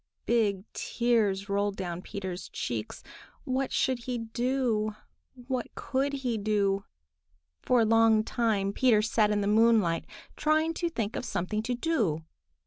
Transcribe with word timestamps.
Big 0.25 0.63
tears 0.73 1.47
rolled 1.47 1.75
down 1.75 2.01
Peter's 2.01 2.49
cheeks. 2.49 3.03
What 3.43 3.71
should 3.71 3.99
he 3.99 4.17
do? 4.17 4.95
What 5.47 5.75
could 5.75 6.11
he 6.25 6.39
do? 6.39 6.85
For 7.61 7.81
a 7.81 7.85
long 7.85 8.23
time 8.23 8.73
Peter 8.73 9.03
sat 9.03 9.29
in 9.29 9.41
the 9.41 9.47
moonlight, 9.47 10.05
trying 10.35 10.73
to 10.73 10.89
think 10.89 11.15
of 11.15 11.23
something 11.23 11.61
to 11.61 11.75
do. 11.75 12.25